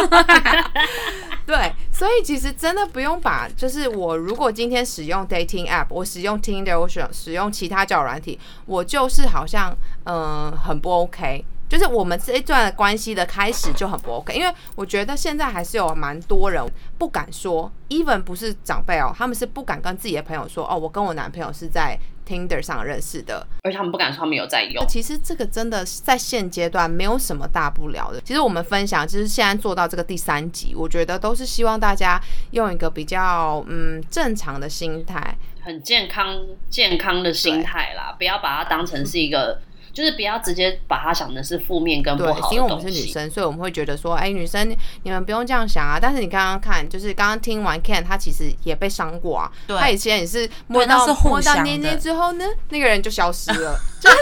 [1.46, 9.76] 对，所以其实真的不用把，就是我如果今天使用 dating app，我使用 Tinder，我使用使用其他交友软体，我就是好像
[10.06, 11.44] 嗯、呃很不 OK。
[11.70, 16.62] 就是我们这一段关系的开始就很不 OK，因为我觉得现在还是有蛮多人
[16.98, 24.86] 不敢说，even 不是长辈哦，他们是不敢跟自己的朋友说，哦，我跟我男朋友是在 Tinder 上认识的，而且他们不敢说他们有在用。
[24.88, 28.20] 其实这个真的是在现阶段没有什么大不了的。
[28.22, 32.20] 其实我们分享，就是现在做到这个第三集，我觉得都是希望大家
[32.52, 36.36] 用一个比较嗯正常的心态，很健康、
[36.70, 39.60] 健康的心态啦，不要把它当成是一个，
[40.00, 42.82] 就是不要直接把它想的是负面跟不对好，的因为我们。
[42.82, 46.00] 是女生，所以我们会觉得说，哎、女生你们不用这样想啊。
[46.02, 49.52] 但是你刚刚看，就是刚刚听完 Ken，他其实也被伤过啊。
[49.68, 54.16] 对他以前也是摸到是摸到捏捏之后呢，那个人就消失了， 就是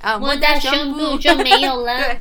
[0.00, 2.20] 啊摸到胸部就没有了 对，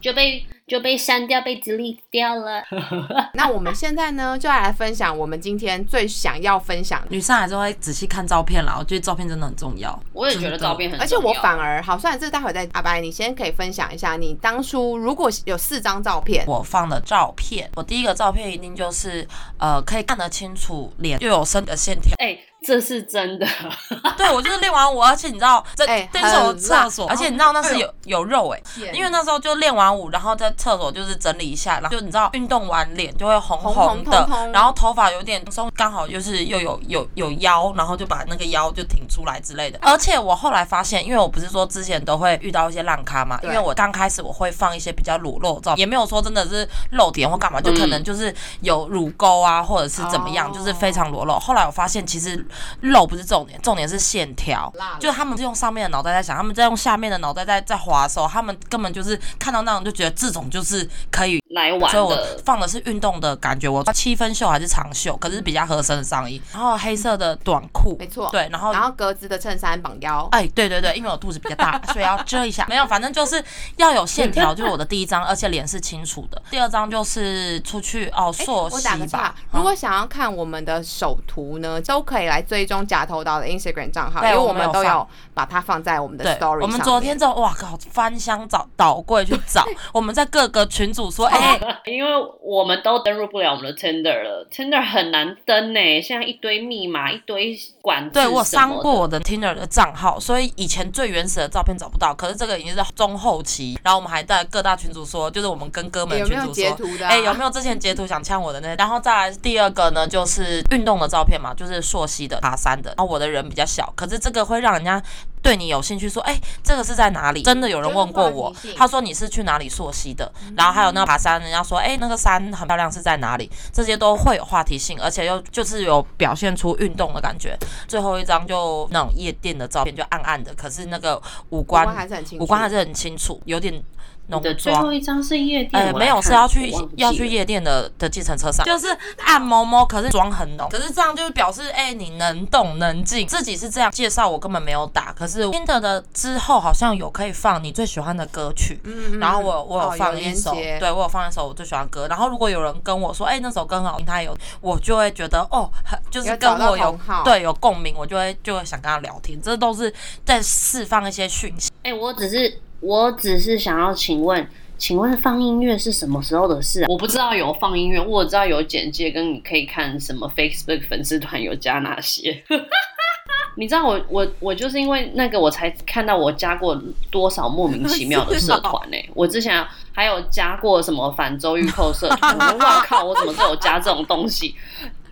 [0.00, 2.62] 就被就被删掉，被 delete 掉了。
[3.34, 7.08] 那我们现在呢，就要来分享我们今天最想要分享的。
[7.10, 9.98] 女生还是会仔细看照片啦，我觉得照片真的很重要。
[10.12, 19.26] 我也觉得照片很重要，而且我反而好，虽然这待会再阿白，你先可以分享一下，你当初如果有四张照片，我放的照片，我第一个照片一定就是
[19.58, 22.14] 呃，可以看得清楚脸，又有深的线条。
[22.18, 23.46] 哎、这是真的。
[24.16, 39.78] 对我就是练完舞，而且你知道，这哎这是我很厕所，辣而且你知道那是有有肉哎、天因为那时候就练完舞，然后在厕所就是整理一下，然后就你知道运动完脸就会红红红的，然后头发有点松，刚好就是又有有有腰，然后就把那个腰就挺出来之类的。
[39.82, 51.38] 而且我后来发现，因为我不是说之前都会遇到一些烂咖嘛，因为我刚开始我会放一些比较裸露照，也没有说真的是露点或干嘛，就可能就是有乳沟啊，或者是怎么样，哦就是非常裸露。
[51.38, 52.44] 后来我发现其实
[52.80, 72.66] 露不是重点，重点是线条，就他们是用上面的脑袋在想，他们在用下面的脑袋在在滑的时候，他们根本就是看到那种就觉得这种就是可以来玩所以我，放的是运动的感觉，我七分袖还是长袖，可是比较合身的上衣，然后黑色的短裤，没错对，然后然后格子的衬衫绑腰，哎，对对对，因为我肚子比较大，所以要遮一下。
[72.72, 73.42] 没有，反正就是
[73.76, 76.42] 要有线条，就是我的第一张，而且脸是清楚的。
[76.50, 92.10] 第二张就是出去哦，哎溯我打个岔溪吧。，如果想要看我们的首图呢，都可以来追踪假头刀的 Instagram 账号，因对为我我们都有把它放在我们的 story 我们昨天就哇靠，翻箱找倒柜去找， 我们在各个群组说， 哎、 因为
[92.42, 103.78] 我们都登入不了我们的 Tinder 了，Tinder 很难登呢，现在一堆密码，一堆管制对我删过我的 Tinder 的账号，所以以前最原始的照片找不到，可是这个已经是中后期。
[103.82, 107.06] 然后我们还在各大群组说，就是我们跟哥们群组说？
[107.06, 108.74] 哎、有没有之前截图想呛我的那？
[108.76, 112.94] 然后再来第二个呢，就是运动的照片嘛，就是溯溪的、爬山的。
[112.96, 115.02] 然后我的人比较小，可是这个会让人家
[115.40, 117.42] 对你有兴趣，说，哎、这个是在哪里？
[117.42, 120.30] 真的有人问过我他说你是去哪里溯溪的？
[120.56, 123.50] 然后还有那个爬山，人家说，哎、那个山很漂亮，是在哪里？
[123.72, 127.58] 这些都会有话题性，而且又就是有表现出运动的感觉。
[127.88, 131.16] 最后一张就那种夜店的照片，就暗暗的，可是那个
[131.50, 133.82] 五五官官还是很五官还是很清楚，有点
[134.28, 134.92] 浓你的最后。
[134.92, 138.86] 一张是夜店，呃，没有，是要去要去夜店的的计程车上，就是
[139.24, 159.92] 按某某，可是妆很浓，可是这样就是表示，哎、你能动能静，自己是这样介绍，我根本没有打，可是听的的之后好像有可以放你最喜欢的歌曲，嗯，嗯然后我我有哦放一首，对我有放一首我最喜欢的歌，然后如果有人跟我说，哎、那首歌很好听，他有，我就会觉得哦，很就是跟我有对有共鸣，我就会就会想跟他聊天，这都是
[160.24, 161.70] 在释放一些讯息。
[161.82, 166.86] 哎、我只是我只是想要请问，请问放音乐是什么时候的事、啊？
[166.88, 172.42] 我不知道有放音乐，我知道有简介，跟你可以看什么 Facebook 粉丝团有加哪些。
[173.54, 184.56] 你知道我我我就是因为那个我才看到我加过多少莫名其妙的社团 呢、我之前还有加过什么反周玉扣社团，我说哇靠，我怎么都有加这种东西？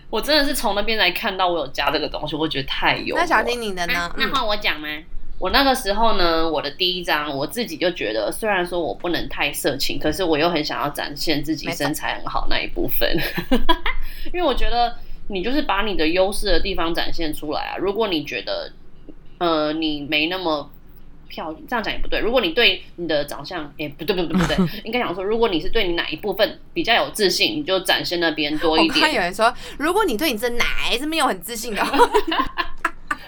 [0.09, 3.15] 我真的是从那边来看到我有加这个东西，我觉得太有。
[3.15, 4.15] 那小丁你的呢啊？
[4.17, 4.87] 那嗯换我讲吗？
[5.41, 13.09] 我那个时候呢，我的第一张我自己就觉得，虽然说我不能太色情，可是我又很想要展现自己身材很好那一部分，
[14.31, 14.95] 因为我觉得
[15.29, 17.77] 你就是把你的优势的地方展现出来啊。
[17.77, 18.71] 如果你觉得，
[19.39, 20.69] 呃，你没那么
[21.27, 22.19] 漂亮，这样讲也不对。
[22.19, 29.23] 如果你对你的长相，哎、不对不对不对， 应该讲说，如果你是对你哪一部分比较有自信，你就展现那边多一我看有点。
[29.23, 30.65] 人说，如果你对你这奶
[30.99, 31.81] 是没有很自信的，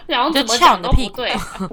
[0.08, 1.32] 然后怎么讲都不对，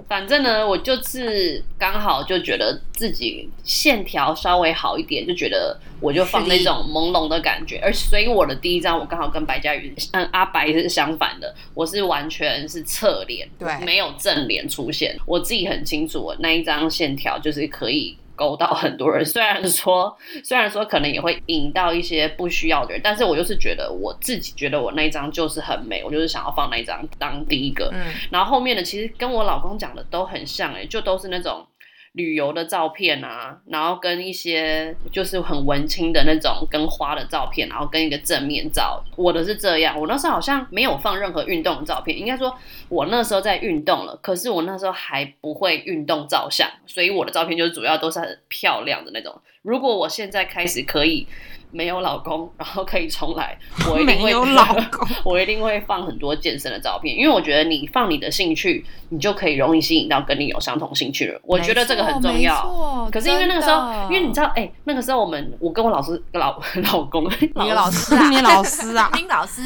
[0.09, 18.17] 反正呢，我就是刚好就觉得自己线条稍微好一点，就觉得我就放那种朦胧的感觉，而所以我的第一张我刚好跟白嘉宇嗯阿白是相反的，我是完全是侧脸，对没有正脸出现，我自己很清楚，我那一张线条就是可以。
[18.41, 27.91] 勾到很多人， 虽然说虽然说可能也会引到一些不需要的人，但是我就是觉得我自己觉得我那一张就是很美，我就是想要放那一张当第一个。
[27.93, 28.01] 嗯，
[28.31, 31.67] 然后后面的其实跟我老公讲的都很像、欸，就都是那种
[32.13, 39.03] 旅游的照片啊，然后跟一些就是很文青的那种跟花的照片，然后跟一个正面照。
[39.17, 42.53] 我的是这样，我那时候好像没有放任何运动的照片，应该说
[42.89, 49.41] 我那时候在运动了，可是我那时候还不会运动照相，所以我的照片就主要都是很漂亮的那种。
[49.63, 51.27] 如果我现在开始可以
[51.71, 53.57] 没有老公，然后可以重来，
[53.91, 61.41] 我一定会没有老公， 我一定会放很多健身的照片，因为我觉得你放你的兴趣，你就可以容易吸引到跟你有相同兴趣的人。
[61.45, 62.61] 我觉得这个很重没要。
[62.63, 66.61] 错可是因为那个时候，因为你知道，哎、那个时候我们我跟我老师老
[66.93, 69.63] 老公，你的老师啊，你老师啊，丁老师，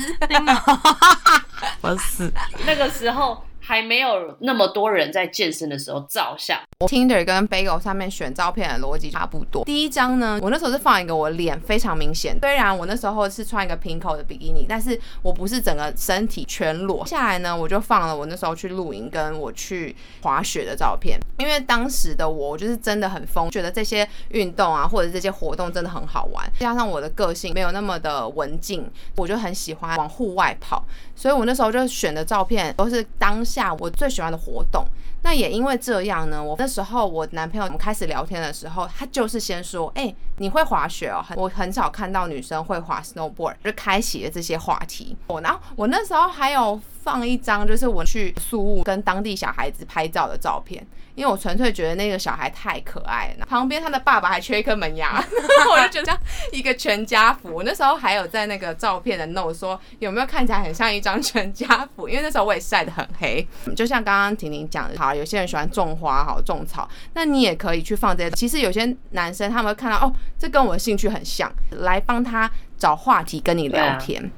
[1.80, 2.32] 我死。
[2.66, 6.60] 那个时候还没有那么多人在健身的时候照相。
[6.80, 9.64] 我 Tinder 跟 Bagel 上面选照片的逻辑差不多。
[9.64, 17.06] 第一张呢，我那时候是放一个我脸非常明显，虽然我那时候是穿一个平口的比基尼，但是我不是整个身体全裸。
[17.06, 30.84] 下来呢，我就放了我那时候去露营跟我去滑雪的照片，因为当时的我就是真的很疯，觉得这些运动啊或者这些活动真的很好玩，加上我的个性没有那么的文静，我就很喜欢往户外跑，
[31.16, 34.84] 所以我那时候就选的照片都是当下我最喜欢的活动。
[35.22, 45.16] 那也因为这样呢，我那时候我男朋友我们开始聊天的时候，他就是先说：“哎、你会滑雪哦？”我很少看到女生会滑 snowboard，就开启了这些话题。
[45.26, 55.22] 我然后我那时候还有放一张就是我去宿务跟当地小孩子拍照的照片，因为我纯粹觉得那个小孩太可爱了，旁边他的爸爸还缺一颗门牙，
[55.70, 56.18] 我就觉得像
[56.50, 57.54] 一个全家福。
[57.54, 68.30] 我那时候还有在那个照片的 note 说有没有看起来很像一张全家福，因为那时候我也晒得很黑，就像刚刚婷婷讲的，好，有些人喜欢种花，好种草，那你也可以去放这些。
[68.30, 74.30] 其实有些男生他们会看到哦，这跟我的兴趣很像，来帮他找话题跟你聊天。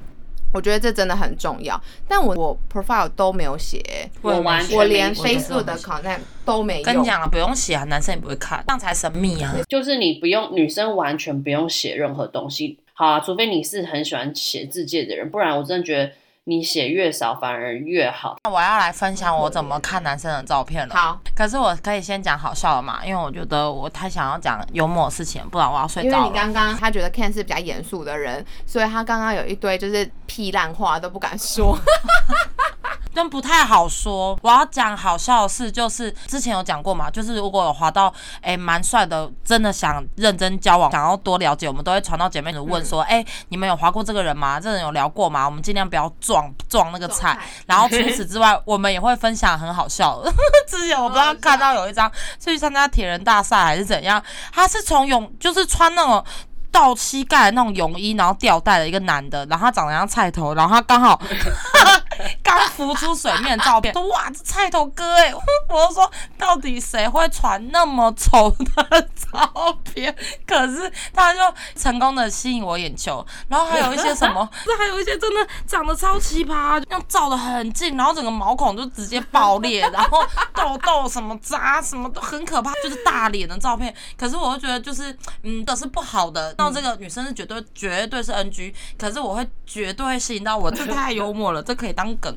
[0.53, 3.81] 我觉得这真的很重要，但我我 profile 都没有写，
[4.21, 6.83] 我完全我连 Facebook 的 content 都没有。
[6.83, 9.53] 跟你讲了，不用写啊，男生也不会看，这样才神秘啊。
[9.67, 16.11] 就是你不用女生完全不用写任何东西，好啊，除非你是很喜欢写字界的人，不然我真的觉得
[16.49, 18.37] 你写越少反而越好。
[18.45, 20.95] 那我要来分享我怎么看男生的照片了。
[20.95, 26.17] 好，可是我可以先讲好笑的嘛，因为我觉得我太想要讲幽默的事情，不然我要睡因为。
[26.17, 31.77] 你刚刚他觉得 Ken 是比较严肃的人，所以他刚刚有一堆就是屁烂话都不敢说。
[33.17, 34.37] 但不太好说。
[34.43, 44.59] 我要讲好笑的事，就是之前有讲过嘛，就是如果有滑到哎蛮帅的，真的想认真交往，想要多了解，我们都会传到姐妹组问说，哎、你们有滑过这个人吗？
[44.59, 45.43] 这人有聊过吗？
[45.45, 47.35] 我们尽量不要撞撞那个菜。
[47.65, 50.31] 然后除此之外， 我们也会分享很好笑的。
[50.69, 54.21] 之前我不知道看到有一张是去参加铁人大赛还是怎样，
[54.53, 56.23] 他是从泳就是穿那种。
[56.71, 61.19] 到膝盖的那种泳衣，然后吊带的一个男的，然后他长得像菜头，然后他刚好
[62.43, 65.33] 刚浮出水面的照片，说哇，这菜头哥哎、
[65.69, 69.01] 我就说到底谁会传那么丑的
[69.31, 70.15] 照片？
[70.45, 71.39] 可是他就
[71.75, 83.93] 成功的吸引我眼球，然后还有一些什么， 这还有一些真的长得超奇葩，那照的很近，然后整个毛孔就直接爆裂，然后痘痘什么渣什么都很可怕，就是大脸的照片。
[84.17, 92.35] 可是我就觉得就是嗯，都是不好的，那这个女生是绝对绝对是 NG，可是我会绝对会吸引到我，这太幽默了，这可以当梗。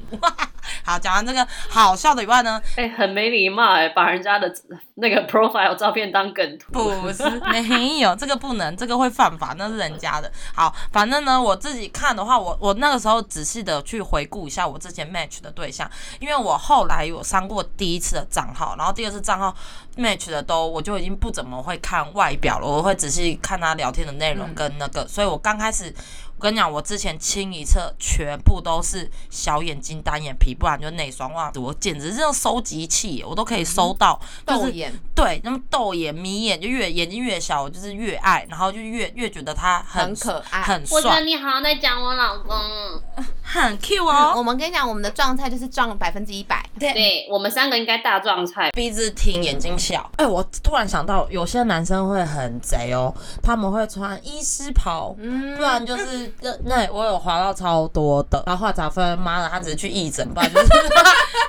[0.91, 4.53] 好，讲完这个好笑的以外呢，哎、很没礼貌哎、把人家的
[4.97, 6.73] 那个 profile 照片当梗图。
[6.73, 7.23] 不是，
[7.53, 10.29] 没有， 这个不能，这个会犯法，那是人家的。
[10.53, 19.55] 好，反正呢，我自己看的话，我我那个时候仔细的去回顾一下我之前 match 的对象，因为我后来有删过第一次的账号，然后第二次账号
[19.97, 25.95] match 的都我就已经不怎么会看外表了，我会仔细看他聊天的内容跟那个，所以我刚开始。
[26.41, 42.57] 我跟你讲，我之前清一色全部都是小眼睛、单眼皮，不然就内双袜子，我简直是用收集器，我都可以收到，就是豆眼，对，那么豆眼、眯眼，就越眼睛越小，我就是越爱，然后就越越觉得他很很可爱很帅，我觉得你好像在讲我老公。
[43.43, 44.43] 很 Q 我哦。
[44.43, 46.65] 们跟你讲，我们的状态就是撞百分之一百。
[46.79, 48.71] 对我们三个应该大状态。
[48.71, 50.09] 鼻子挺，眼睛小。
[50.17, 60.67] 哎、我突然想到，有些男生会很贼哦，他们会穿医师袍，嗯不然就是那那我有滑到超多的，然后后来才发现，妈的，他只是去义诊，不然就是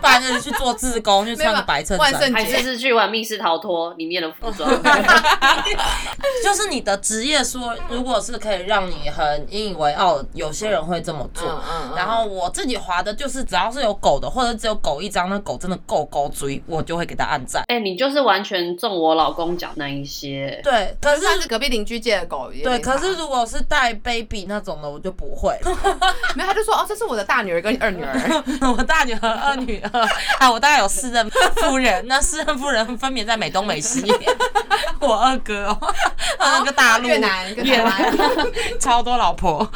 [0.01, 2.33] 不然就是去做志工，就穿个白衬衫万圣。
[2.33, 4.69] 还是是去玩密室逃脱里面的服装
[6.43, 11.47] 就是你的职业说，如果是可以让你很引以为傲，有些人会这么做。
[11.47, 17.63] 嗯嗯嗯然后我自己滑的就是，只要是有狗的，或者只有狗一张，那狗真的够勾追，我就会给他按赞。
[17.67, 20.59] 哎、你就是完全中我老公讲那一些。
[20.63, 25.57] 对，可可是是是隔壁邻居借的狗，也对，没差可是如果是带 baby 那种的，我就不会。
[26.35, 28.43] 没有，他就说哦，这是我的大女儿跟二女儿。
[28.77, 30.07] 我大女儿、二女儿，
[30.39, 34.11] 啊，我大概有四任夫人，那四任夫人分别在美东、美西。
[34.99, 35.93] 我二哥哦，
[36.39, 38.13] 那个大陆、越南越南，
[38.79, 39.67] 超多老婆，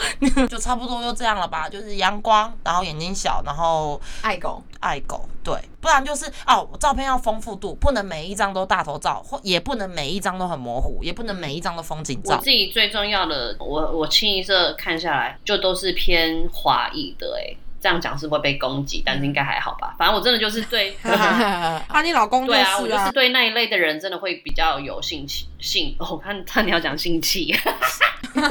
[0.49, 1.67] 就差不多就这样了吧。
[1.67, 12.49] 就是阳光，然后眼睛小，然后爱狗，爱狗，对，不然就是哦，照片要丰富度，不能每一张都大头照，或也不能每一张都很模糊，也不能每一张都风景照我自。
[12.49, 19.93] 己最重要的，我我清一色看下来，就都是偏华裔的、哎，这样讲是会被攻击，但是应该还好吧。
[19.99, 25.95] 反正我真的就是对， 啊，你老公就对啊，我就是对那一类的人真的会比较有兴趣性。
[25.99, 27.53] 哦我看他你要讲性气，
[28.33, 28.41] 很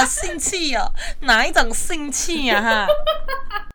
[0.00, 2.86] 有性趣哦，哪一种性趣啊？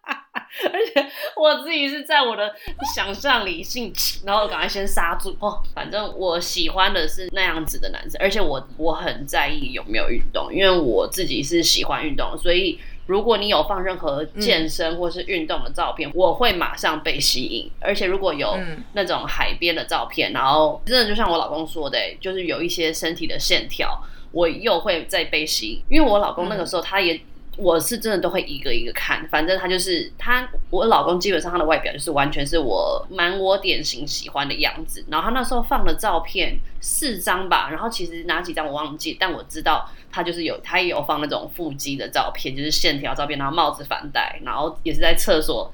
[0.01, 0.18] 哈，
[0.71, 2.53] 而且我自己是在我的
[2.95, 5.61] 想象里性气，然后赶快先刹住哦。
[5.73, 12.79] 反正我喜欢的是那样子的男生，而且我我很在意有没有运动，因为我自己是喜欢运动，所以。
[13.09, 17.67] 如果你有放任何健身或是运动的照片，我会马上被吸引。
[17.79, 23.99] 而且如果有嗯那种海边的照片，然后真的就像我老公说的、就是有一些身体的线条，
[24.31, 25.81] 我又会再被吸引。
[25.89, 27.19] 因为我老公那个时候他也。
[27.59, 35.03] 我是真的都会一个一个看，反正他就是他，我老公基本上他的外表就是完全是我蛮我典型喜欢的样子。
[35.09, 45.69] 然后他那时候放的照片四张吧，然后其实哪几张我忘记，但我知道他就是有他也有放那种腹肌的照片，就是线条照片，然后帽子反戴，然后也是在厕所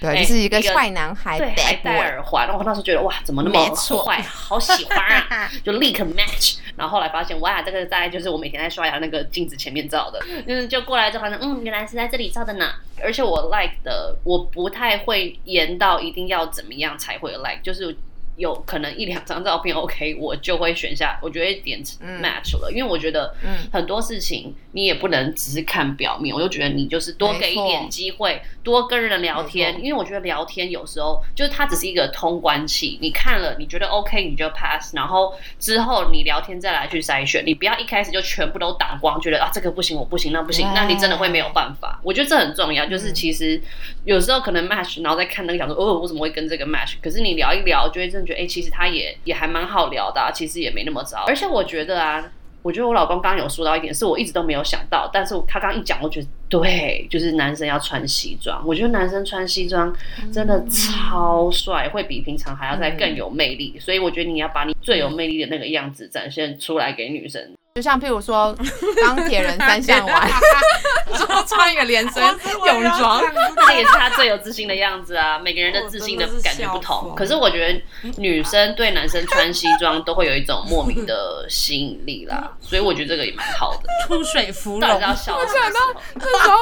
[0.00, 1.96] 对，哎就是一个坏男孩对，还戴。
[1.98, 6.58] 耳环，我当时候觉得哇，怎么那么坏，好喜欢啊， 就立刻 match。
[6.76, 12.72] 然后后来发现哇，这个大概就是我每天在刷牙那个镜子前面照的，嗯就过来之后发现，嗯，原来是在这里照的呢。
[13.02, 17.96] 而且我 like 的，我不太会严到一定要怎么样才会 like，就是
[18.36, 22.22] 有可能一两张照片 OK，我就会选下，我觉得点嗯。
[22.22, 23.56] match 了，因为我觉得嗯。
[23.72, 42.00] 很多事情你也不能只是看表面，我就觉得你就是多给一点机会，多跟人聊天，因为我觉得聊天有时候就是它只是一个通关器，你看了你觉得 OK 你就 pass，然后之后你聊天再来去筛选，你不要一开始就全部都打光，觉得啊这个不行我不行那不行，那你真的会没有办法。
[42.02, 43.14] 我觉得这很重要，就是嗯。
[43.16, 43.60] 其实
[44.04, 52.32] 有时候可能 match，然后再看那个想说哦我怎么会跟这个 match，可是你聊一聊就会真的觉得哎、其实他也也还蛮好聊的、啊，其实也没那么糟，而且我觉得啊。
[52.62, 58.60] 我觉得我老公刚刚有说到一点，是我一直都没有想到，但是他刚刚一讲，我觉得对，就是男生要穿西装。
[58.66, 59.96] 我觉得男生穿西装
[60.32, 63.78] 真的超帅，会比平常还要再更有魅力。
[63.78, 67.52] 所以我觉得你要把你最有魅力的那个样子展现出来给女生。
[67.76, 68.56] 就像譬如说
[69.04, 70.30] 钢铁人三项完，
[71.12, 72.24] 就穿一个连身
[72.64, 73.22] 泳装，
[73.66, 75.38] 这也是他最有自信的样子啊！
[75.38, 77.82] 每个人的自信的感觉不同，可是我觉得
[78.16, 83.80] 女生对男生穿西装都会有一种莫名的吸引力啦，所以我觉得这个也蛮好的。
[84.06, 86.00] 出水芙蓉到底是，要笑什么时候？
[86.14, 86.56] 那时候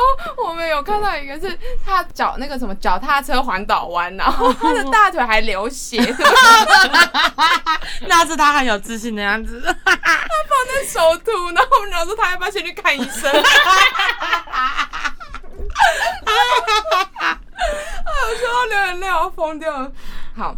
[0.48, 1.56] 我们有看到一个是
[1.86, 5.98] 他脚那个什么脚踏车环岛弯，然后他的大腿还流血，
[8.08, 9.62] 那是他很有自信的样子。
[9.84, 13.30] 他放在手图，然后我们老师他要不要先去看医生？
[16.24, 16.32] 哎
[18.26, 19.92] 我说到流眼泪，我要疯掉了。
[20.36, 20.56] 好。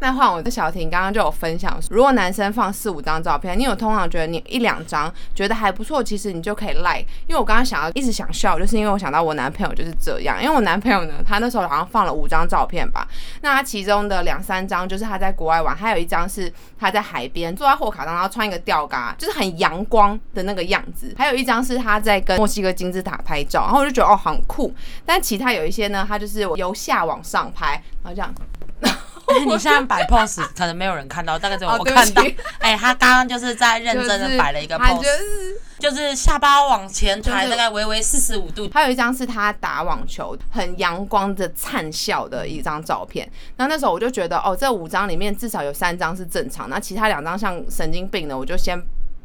[0.00, 7.06] 那换我的小婷刚刚就有分享，如果男生放四五张照片，你有通常觉得你一两张觉得还不错，其实你就可以 like。
[7.26, 13.08] 因为我刚刚想要一直想笑，就是因为我想到我男朋友就是这样，因为我男朋友呢，他那时候好像放了五张照片吧，
[13.40, 21.14] 那他其中的两三张就是他在国外玩，还有一张是他在海边坐在货卡上，然后穿一个吊嘎，就是很阳光的那个样子。
[21.16, 24.74] 还有一张是他在跟墨西哥金字塔拍照，然后我就觉得哦很酷。
[25.06, 28.34] 但其他有一些呢，他就是由下往上拍，然后这样。
[29.46, 32.22] 你现在摆 pose 可能没有人看到，大概只有哦我看到。
[32.58, 38.68] 哎、他刚刚就是在认真的摆了一个 pose，是就是下巴往前抬，大概微微四十五度。
[38.72, 43.30] 还有一张是他打网球，很阳光的灿笑的一张照片。
[43.56, 48.80] 那那时候我就觉得，哦，这五张里面至少有三张是正常，那其他两张像神经病的，我就先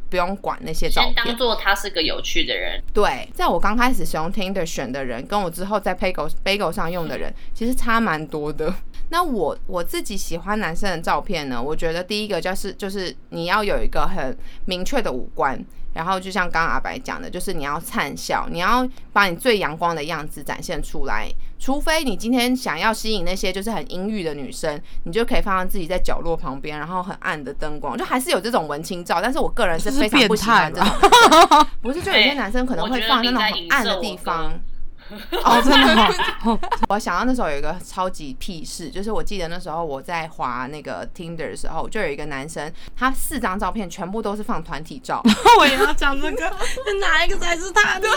[0.10, 1.26] 不用管那些照先当。
[1.40, 8.74] 做他是个有趣的人，对，在我刚开始使用 Tinder 选的人，跟我之后在 Pago Pago 上用的人，其实差蛮多的。
[9.10, 15.58] 那我我自己喜欢男生的照片呢，我觉得第一个就是就是你要有一个很明确的五官，
[16.00, 21.30] 然后就像刚刚阿白讲的，就是你要灿笑，你要把你最阳光的样子展现出来。
[21.60, 29.20] 除非你今天想要吸引那些就是很阴郁的女生，你就可以放自己在角落旁边，然后很暗的灯光，就还是有这种文青照。
[29.22, 34.58] 但是我个人是非常不喜欢这种，不是就有些男生可能会放在那种很暗的地方。
[35.44, 36.14] 哦，真的、
[36.46, 45.22] 哦，我想到那时候有一个超级屁事，就是我记得那时候我在滑那个 Tinder 的时候，就有一个男生，他四张照片全部都是放团体照。
[45.60, 46.54] 我也要讲这个，
[47.02, 48.00] 哪一个才是他？
[48.00, 48.08] 的？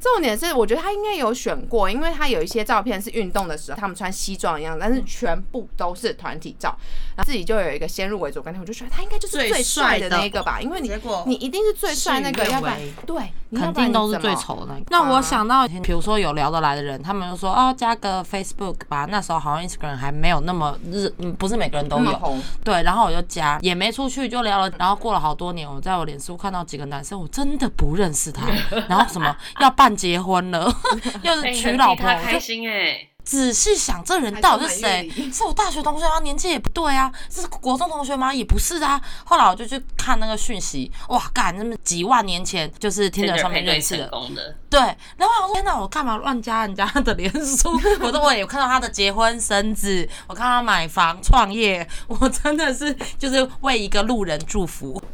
[0.00, 6.76] 重点是，我觉得他应该有选过，因为他有一些照片是运动的时候，他们穿西装一样，但是全部都是团体照，
[7.16, 10.90] 然后自己就有一个先入为主观念，我就觉得他应该就是最最帅的那个吧，因为你
[11.26, 14.66] 你一定是最帅那个，要不然对，你要肯不然定都是最丑的。
[14.68, 14.84] 那个。
[14.88, 19.06] 那我想到，比如说有聊得来的人，他们就说哦，加个 Facebook 吧。
[19.10, 22.38] 那时候好像 Instagram 还没有那么日，嗯，不是每个人都有。
[22.64, 24.70] 对，然后我就加，也没出去就聊了。
[24.78, 28.46] 然后过了好多年，我在我脸书看到几个男生，我真的不认识他。
[28.88, 30.72] 然后什么要办结婚了，
[31.22, 36.20] 又是哎娶老婆，开心哎、仔细想，这人到底是谁是我大学同学吗？
[36.20, 38.32] 年纪也不对啊，是国中同学吗？
[38.32, 39.00] 也不是啊。
[39.24, 44.80] 后来我就去看那个讯息，哇，干，那么几万年前就是听着 Tinder 上面认识的，功的，对。
[45.16, 47.70] 然后我想说，天哪，我干嘛乱加人家的脸书？
[48.00, 55.00] 我说我有看到他的结婚生子，我看他买房创业，我真的是就是为一个路人祝福，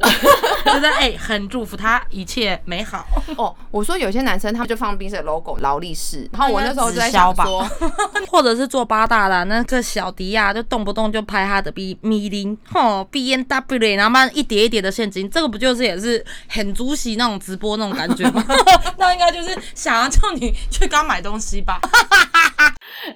[0.65, 3.05] 觉得哎、很祝福他一切美好。
[3.37, 7.69] 哦，我说有些男生他们就放冰水 logo 劳力士，然后我那时候就在想说，
[8.31, 18.45] 或者是做八大的那个小迪亚，就动不动就拍他的 B 米林，吼 B N W，然后慢一叠一叠的现金，这个不就是也是很主席那种直播那种感觉吗？
[18.97, 21.79] 那应该就是想要叫你去刚买东西吧？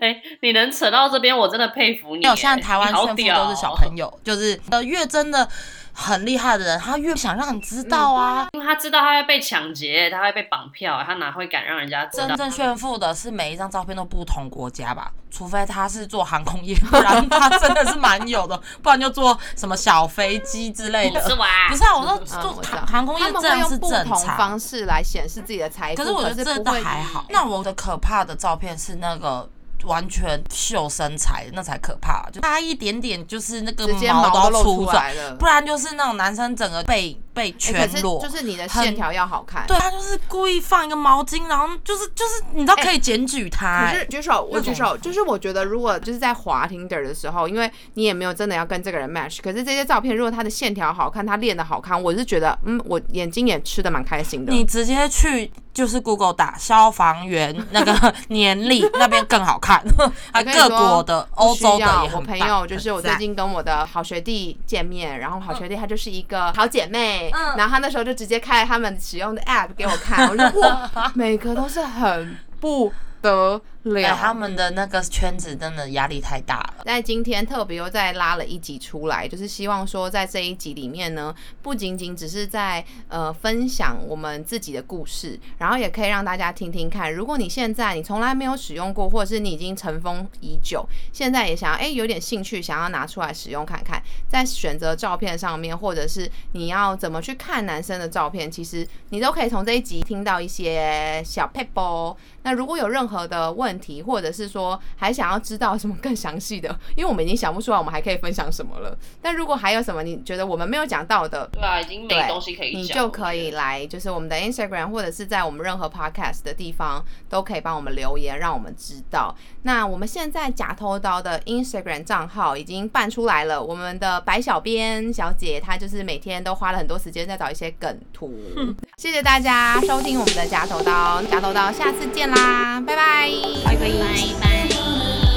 [0.01, 5.49] 哎、你能扯到这边，我真的佩服你、现在台湾炫富都是小哦朋友，就是呃越真的
[5.95, 8.49] 很厉害的人，他越想让你知道啊。
[8.53, 12.37] 因为他知道他会被抢劫，他会被绑票，他哪会敢让人家知道真？
[12.37, 21.21] 正炫富的是每一张照片都不同国家吧，除非他是做航空业，不然他真的是蛮有的， 不然就做什么小飞机之类的。
[21.21, 21.47] 不是吧？
[21.69, 24.19] 不是啊，我说嗯，做航空业他们这样是会用不正常。
[24.19, 27.25] 同方式来显示自己的财富，可是我觉得这都不会还好。
[27.29, 29.49] 那我的可怕的照片是那个，
[29.85, 39.67] 完全秀身材，那才可怕，就差一点点就是那个毛毛都露出出来了不然就是那种男生整个背背欸可是全裸，就是你的线条要好看。
[39.67, 54.53] 对他就是故意放一个毛巾，然后就是就是你知道哎可以检举他、欸可是举手，我举手，就是我觉得如果就是在滑 Tinder 的时候，因为你也没有真的要跟这个人 match，可是这些照片如果他的线条好看，他练的好看，我是觉得，嗯，我眼睛也吃的蛮开心的。
[54.53, 59.72] 你直接去就是 Google 打消防员那个年历 那边更好看，
[60.45, 67.57] 各说国的、不欧洲的需要我朋友就是我最近跟我的好学弟见面，然后好学弟她就是一个好姐妹，嗯。
[67.57, 74.17] 然后她那时候就直接开了他们使用的 app 给我看，我就哇， 每个都是很不得对了。
[74.17, 76.85] 他们的那个圈子真的压力太大了。
[76.85, 108.97] 在今天特别又再拉了一集出来，就是希望说在这一集里面呢，不仅仅只是在呃分享我们自己的故事，然后也可以让大家听听看，如果你现在你从来没有使用过，或者是你已经尘封已久，现在也想要哎有点兴趣，想要拿出来使用看看，在选择照片上面，或者是你要怎么去看男生的照片，其实你都可以从这一集听到一些小 p e p l 那如果有任何的问题，或者是说还想要知道什么更详细的，因为我们已经想不出来我们还可以分享什么了。
[109.21, 119.37] 但如果还有什么你觉得我们没有讲到的，对啊，已经没对东西可以讲，你就可以来，就是我们的 Instagram 或者是在我们任何 podcast 的地方都可以帮我们留言，让我们知道。
[119.63, 128.35] 那我们现在假偷刀的 Instagram 账号已经办出来了，我们的白小编小姐她就是每天都花了很多时间在找一些梗图。
[128.99, 133.31] 谢谢大家收听我们的假头刀，假头刀下次见啦，拜拜，
[133.65, 135.32] 拜拜拜拜。